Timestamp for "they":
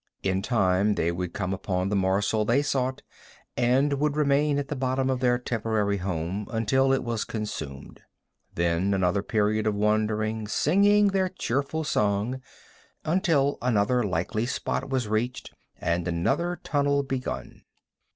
0.95-1.11, 2.43-2.63